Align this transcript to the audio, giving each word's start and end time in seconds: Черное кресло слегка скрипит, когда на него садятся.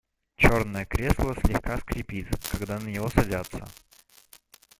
Черное 0.35 0.83
кресло 0.87 1.35
слегка 1.35 1.77
скрипит, 1.77 2.27
когда 2.49 2.79
на 2.79 2.87
него 2.87 3.07
садятся. 3.09 3.67